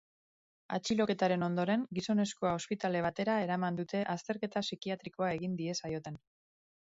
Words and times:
Atxiloketaren 0.77 1.47
ondoren, 1.47 1.83
gizonezkoa 1.99 2.53
ospitale 2.61 3.03
batera 3.07 3.35
eraman 3.45 3.77
dute 3.81 4.01
azterketa 4.15 4.65
psikiatrikoa 4.67 5.31
egin 5.39 5.55
diezaioten. 5.61 6.19